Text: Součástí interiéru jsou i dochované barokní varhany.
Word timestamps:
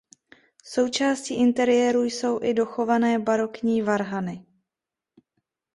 Součástí 0.63 1.35
interiéru 1.35 2.03
jsou 2.03 2.43
i 2.43 2.53
dochované 2.53 3.19
barokní 3.19 3.81
varhany. 3.81 4.45